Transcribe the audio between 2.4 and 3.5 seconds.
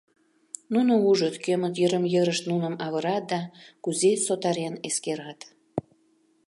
нуным авырат да